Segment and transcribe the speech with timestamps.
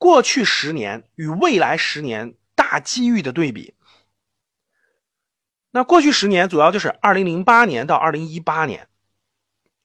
[0.00, 3.74] 过去十年与未来十年大机遇的对比。
[5.70, 8.88] 那过去十年主要就是二零零八年到二零一八年，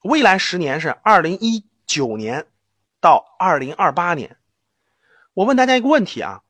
[0.00, 2.46] 未来十年是二零一九年
[2.98, 4.38] 到二零二八年。
[5.34, 6.40] 我问大家一个问题啊，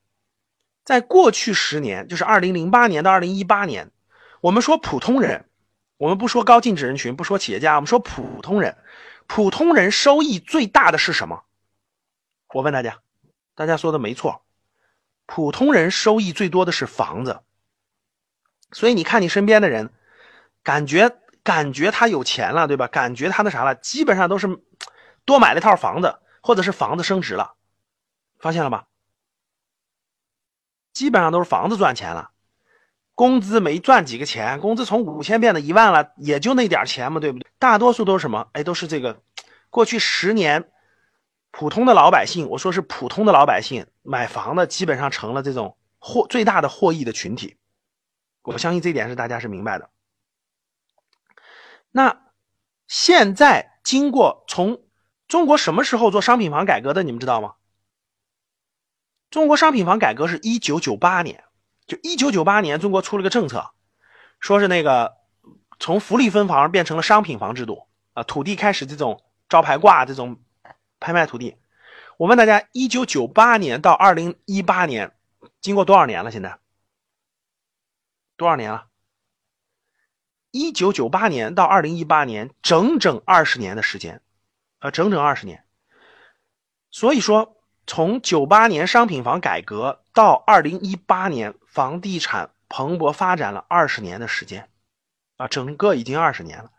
[0.84, 3.90] 在过去十年，就是二零零八年到二零一八年，
[4.42, 5.44] 我们说普通人，
[5.96, 8.78] 我们不说高净值人群，不说企业家，我们说普通人，
[9.26, 11.42] 普通人收益最大的是什么？
[12.54, 13.02] 我问大家。
[13.56, 14.42] 大家说的没错，
[15.24, 17.40] 普通人收益最多的是房子，
[18.70, 19.90] 所以你看你身边的人，
[20.62, 22.86] 感觉感觉他有钱了，对吧？
[22.86, 24.60] 感觉他那啥了，基本上都是
[25.24, 27.54] 多买了一套房子，或者是房子升值了，
[28.38, 28.88] 发现了吧？
[30.92, 32.32] 基本上都是房子赚钱了，
[33.14, 37.48] 工资没赚几个钱，工资从五千变到一万了，也就那点钱嘛，对不对？
[37.58, 38.48] 大多数都是什么？
[38.52, 39.22] 哎，都是这个
[39.70, 40.70] 过去十年。
[41.58, 47.56] 普通的老百姓，我说是普通的老百姓买房的，基本上成了这种获最大的获益的群体。
[48.42, 49.88] 我相信这点是大家是明白的。
[51.90, 52.26] 那
[52.86, 54.82] 现在经过从
[55.28, 57.54] 中国什么时候做商品房改革的，你们知道吗？
[59.30, 61.42] 中国商品房改革是一九九八年，
[61.86, 63.70] 就一九九八年，中国出了个政策，
[64.40, 65.16] 说是那个
[65.78, 70.38] 从福利分房变成了商品房制度啊，土地开始这种招牌挂这种。
[71.06, 71.56] 拍卖土地，
[72.16, 75.14] 我问大家，一九九八年到二零一八年，
[75.60, 76.32] 经过多少年了？
[76.32, 76.58] 现在
[78.36, 78.88] 多少年了？
[80.50, 84.20] 一九九八年到二零一八年，整整二十年的时间，
[84.80, 85.62] 啊，整整二十年。
[86.90, 94.68] 所以说，从九八年商品房改革到二零一八年，房地产蓬勃发展了二十年的时间，
[95.36, 96.72] 啊，整个已经二十年了。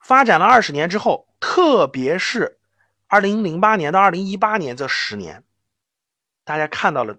[0.00, 2.58] 发展了二十年之后，特别是。
[3.06, 5.44] 二零零八年到二零一八年这十年，
[6.44, 7.18] 大家看到了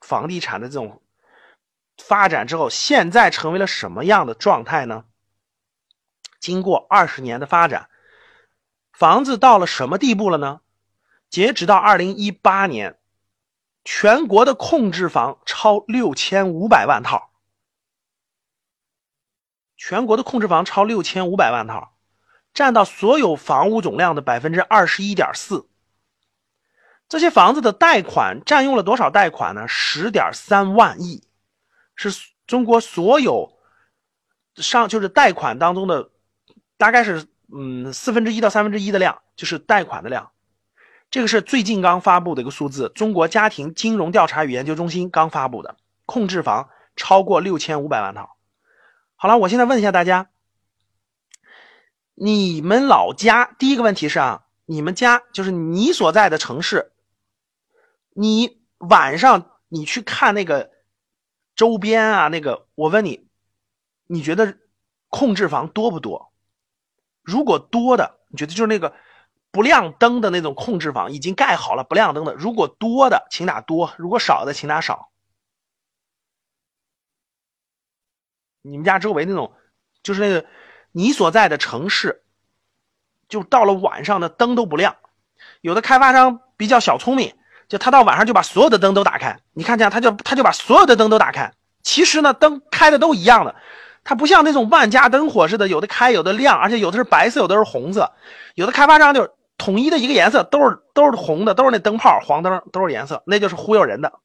[0.00, 1.02] 房地产的这种
[1.96, 5.04] 发展之后，现在成为了什么样的状态呢？
[6.40, 7.90] 经过二十年的发展，
[8.92, 10.60] 房子到了什么地步了呢？
[11.28, 12.98] 截止到二零一八年，
[13.84, 17.30] 全国的控制房超六千五百万套，
[19.76, 21.97] 全国的控制房超六千五百万套。
[22.54, 25.68] 占到所有房屋总量的百分之二十一点四，
[27.08, 29.68] 这些房子的贷款占用了多少贷款呢？
[29.68, 31.22] 十点三万亿，
[31.94, 32.10] 是
[32.46, 33.52] 中国所有
[34.56, 36.10] 上就是贷款当中的
[36.76, 37.26] 大概是
[37.56, 40.30] 嗯四分之一到三分之一的量，就是贷款的量。
[41.10, 45.76] 这个是最近刚发布的一个数字，中国家庭金融调查与研究中心刚发布的，
[46.06, 48.36] 控制房超过六千五百万套。
[49.14, 50.28] 好了，我现在问一下大家。
[52.20, 56.90] 你们老家第一个问题是啊，你们家就是你所在的城市，
[58.12, 60.72] 你晚上你去看那个
[61.54, 63.28] 周边啊，那个我问你，
[64.08, 64.58] 你觉得
[65.06, 66.32] 控制房多不多？
[67.22, 68.96] 如果多的，你觉得就是那个
[69.52, 75.12] 不亮灯的那种控制房已经盖好了不亮灯的，如果多的请打多，如果少的请打少。
[78.62, 79.54] 你们家周围那种
[80.02, 80.44] 就是那个。
[80.92, 82.22] 你所在的城市，
[83.28, 84.96] 就到了晚上的灯都不亮。
[85.60, 87.34] 有的开发商比较小聪明，
[87.68, 89.38] 就他到晚上就把所有的灯都打开。
[89.52, 91.52] 你看这样他就他就把所有的灯都打开。
[91.82, 93.54] 其实呢，灯开的都一样的，
[94.04, 98.12] 它不像那种万家灯火似的，有的开有的亮，而且有的是白色，有的是红色。
[98.54, 104.18] 有的开发商就统一的一个颜色，都是都是红的，都是那灯泡黄灯都是颜色，那就是忽悠人的。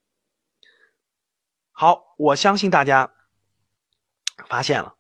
[1.72, 3.12] 好，我相信大家
[4.50, 4.96] 发现了。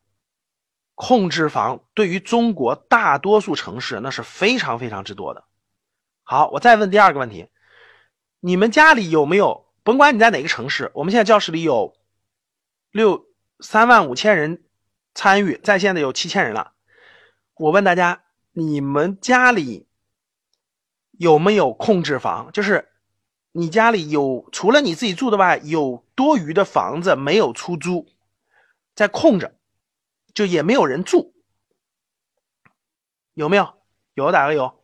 [0.96, 5.44] 控制房对于中国大多数城市那是非常非常之多的。
[6.24, 7.50] 好，我再问第二个问题：
[8.40, 9.66] 你们家里有没有？
[9.84, 11.94] 甭管你在哪个城市，我们现在教室里有
[12.92, 13.26] 六
[13.59, 14.64] 三万五千人
[15.14, 16.72] 参与在线的有七千人了。
[17.56, 18.24] 我问大家，
[18.54, 19.88] 你们家里
[21.12, 22.50] 有没有控制房？
[22.54, 22.90] 就是
[23.52, 28.07] 你家里有除了你自己住的外，有多余的房子没有出租，
[28.95, 29.54] 在空着。
[30.33, 31.33] 就也没有人住，
[33.33, 33.74] 有没有？
[34.13, 34.83] 有打个有。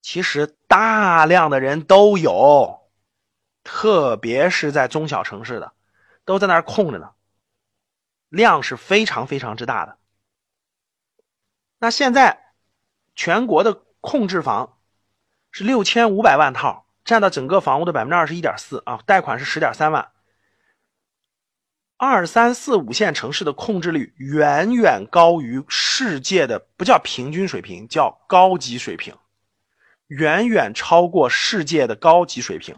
[0.00, 2.90] 其实大量的人都有，
[3.62, 5.72] 特别是在中小城市的，
[6.24, 7.12] 都在那儿空着呢，
[8.28, 9.98] 量是非常非常之大的。
[11.78, 12.54] 那现在
[13.14, 14.80] 全国的控制房
[15.50, 20.12] 是六千五百万套，占到整个房屋的百分之二十一点四啊，贷款是十点三万。
[22.00, 29.16] 二三四五线城市的控制率远远高于世界的不叫平均水平，叫高级水平，
[30.06, 32.76] 远远超过世界的高级水平。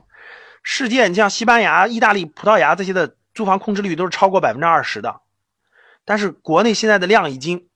[0.63, 5.21] 世界，你像西班牙、意大利、葡萄牙这些的住房控制率都是超过百分之二十的，
[6.07, 7.69] 但是国内现在的量已经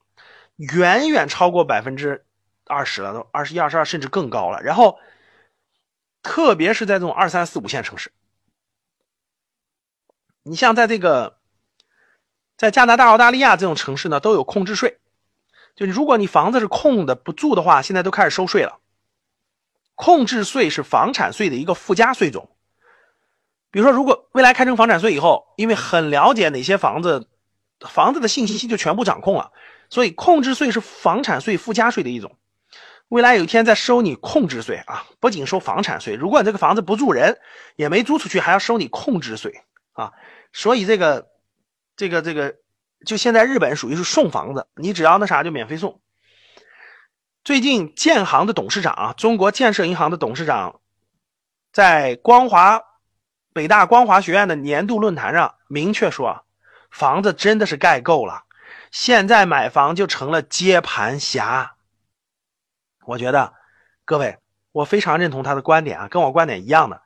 [0.57, 2.25] 远远超过百分之
[2.67, 4.63] 二十了，都二十一、二十二甚至更高了。
[4.63, 4.99] 然后，
[6.23, 8.11] 特别是在这种二三四五线城市，
[10.45, 11.39] 你像在这个
[12.57, 14.99] 在加拿大、澳大利亚这种城市呢，都有空置税，
[15.75, 18.79] 就如果你房子是空的不住的话，现在都开始收税了。
[19.95, 22.51] 空置税是房产税的一个附加税种。
[23.71, 27.27] 比如说，如果未来开征房产税以后，因为很了解哪些房子，
[27.81, 29.51] 房子的信息就全部掌控了，
[29.89, 32.37] 所以空置税是房产税附加税的一种。
[33.09, 37.39] 未来有一天再收你控制税啊，不仅收房产税，如果你这个房子不住人，
[37.77, 39.63] 也没租出去，还要收你控制税
[39.95, 40.13] 啊。
[40.53, 41.27] 所以这个，
[41.97, 42.55] 这个，这个，
[43.05, 46.01] 就现在日本属于是送房子，你只要那啥就免费送。
[47.43, 50.81] 最近建行的董事长啊，中国建设银行的董事长，
[51.73, 52.83] 在光华。
[53.53, 56.45] 北大光华学院的年度论坛上明确说，
[56.91, 58.43] 房子真的是盖够了，
[58.91, 61.77] 现在买房就成了接盘侠。
[63.07, 63.55] 我觉得，
[64.05, 64.39] 各位，
[64.73, 67.01] 我非常认同他的观点啊，跟我观点一样的。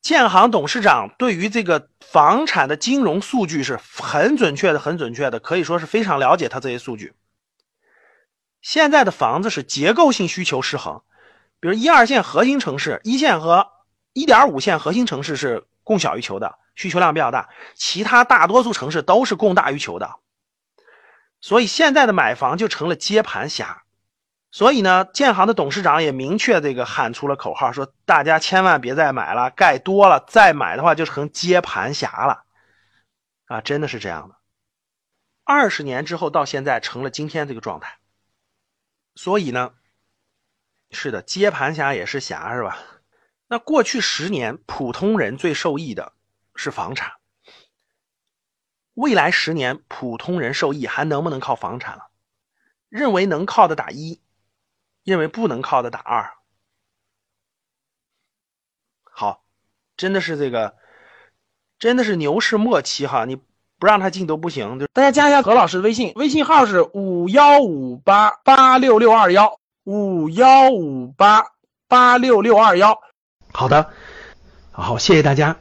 [0.00, 7.14] 建行董事长对于这个房产的金融数据是很准确的，很准确的，可以说是非常了解他这些数据。
[8.60, 11.02] 现在的房子是结构性需求失衡，
[11.60, 13.68] 比如一二线核心城市，一线和。
[14.14, 20.16] 一点五线核心城市是供小于求的，需求量比较大，其他大多数城市都是供大于求的，
[21.40, 23.84] 所以现在的买房就成了接盘侠。
[24.50, 32.44] 所以呢，建行的董事长也明确这个喊出了口号，说大家千万别再买了，盖多了再买的话就成接盘侠了。
[33.46, 34.36] 啊，真的是这样的。
[35.44, 37.98] 二十年之后到现在成了今天这个状态。
[39.14, 39.74] 所以呢，
[40.90, 42.78] 是的，接盘侠也是侠，是吧？
[43.48, 46.12] 那过去十年，普通人最受益的
[46.54, 47.12] 是房产。
[48.94, 52.08] 未来十年，普通人受益还能不能靠房产了？
[52.88, 54.20] 认为能靠的打一，
[55.08, 56.30] 认为不能靠的打二。
[59.02, 59.42] 好，
[59.96, 60.76] 真的是这个，
[61.78, 64.78] 真的是牛市末期哈，你不让他进都不行。
[64.78, 71.42] 就大家加一下何老师的微信，微信号是五幺五八八六六二幺五幺五八
[71.88, 73.00] 八六六二幺。
[73.52, 73.90] 好的，
[74.70, 75.58] 好，谢谢大家。